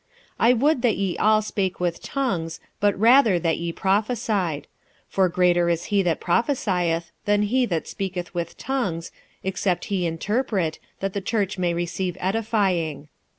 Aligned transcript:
46:014:005 0.39 0.49
I 0.49 0.53
would 0.53 0.81
that 0.81 0.97
ye 0.97 1.17
all 1.19 1.41
spake 1.43 1.79
with 1.79 2.01
tongues 2.01 2.59
but 2.79 2.97
rather 2.99 3.37
that 3.37 3.59
ye 3.59 3.71
prophesied: 3.71 4.65
for 5.07 5.29
greater 5.29 5.69
is 5.69 5.83
he 5.93 6.01
that 6.01 6.19
prophesieth 6.19 7.11
than 7.25 7.43
he 7.43 7.67
that 7.67 7.87
speaketh 7.87 8.33
with 8.33 8.57
tongues, 8.57 9.11
except 9.43 9.85
he 9.93 10.07
interpret, 10.07 10.79
that 11.01 11.13
the 11.13 11.21
church 11.21 11.59
may 11.59 11.75
receive 11.75 12.17
edifying. 12.19 13.09